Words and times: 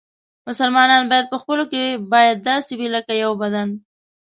مسلمانان 0.47 1.03
باید 1.11 1.25
په 1.31 1.37
خپلو 1.41 1.63
کې 1.71 1.83
باید 2.13 2.37
داسې 2.49 2.71
وي 2.79 2.87
لکه 2.95 3.13
یو 3.23 3.31
بدن. 3.41 3.69